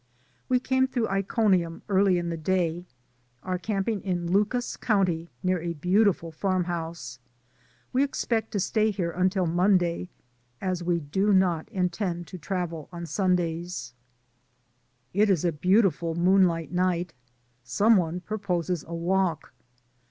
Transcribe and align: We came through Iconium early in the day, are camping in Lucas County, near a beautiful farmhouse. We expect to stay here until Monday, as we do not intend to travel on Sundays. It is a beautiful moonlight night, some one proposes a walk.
We 0.49 0.59
came 0.59 0.87
through 0.87 1.09
Iconium 1.09 1.83
early 1.87 2.17
in 2.17 2.29
the 2.29 2.35
day, 2.35 2.87
are 3.43 3.59
camping 3.59 4.01
in 4.01 4.31
Lucas 4.31 4.75
County, 4.75 5.29
near 5.43 5.59
a 5.61 5.73
beautiful 5.73 6.31
farmhouse. 6.31 7.19
We 7.93 8.03
expect 8.03 8.49
to 8.53 8.59
stay 8.59 8.89
here 8.89 9.11
until 9.11 9.45
Monday, 9.45 10.09
as 10.59 10.81
we 10.81 10.99
do 11.01 11.33
not 11.33 11.69
intend 11.69 12.25
to 12.29 12.39
travel 12.39 12.89
on 12.91 13.05
Sundays. 13.05 13.93
It 15.13 15.29
is 15.29 15.45
a 15.45 15.51
beautiful 15.51 16.15
moonlight 16.15 16.71
night, 16.71 17.13
some 17.63 17.95
one 17.95 18.21
proposes 18.21 18.83
a 18.87 18.95
walk. 18.95 19.53